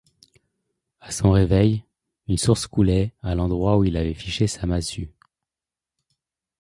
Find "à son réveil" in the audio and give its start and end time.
0.99-1.83